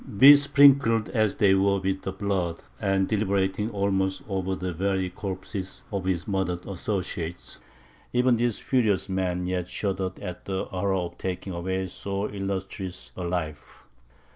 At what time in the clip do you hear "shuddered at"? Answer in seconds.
9.67-10.45